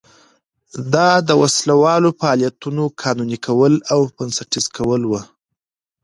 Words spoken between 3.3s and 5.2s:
کول او بنسټیزه کول و.